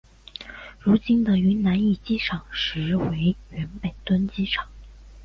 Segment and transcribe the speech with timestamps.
[0.79, 4.65] 如今的云南驿机场实为原北屯机场。